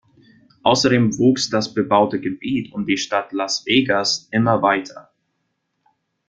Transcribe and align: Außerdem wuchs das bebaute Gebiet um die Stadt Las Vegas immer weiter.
Außerdem 0.63 1.19
wuchs 1.19 1.51
das 1.51 1.75
bebaute 1.75 2.19
Gebiet 2.19 2.73
um 2.73 2.87
die 2.87 2.97
Stadt 2.97 3.33
Las 3.33 3.67
Vegas 3.67 4.27
immer 4.31 4.63
weiter. 4.63 5.11